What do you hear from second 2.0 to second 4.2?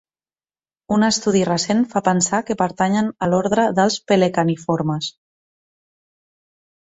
pensar que pertanyen a l'ordre dels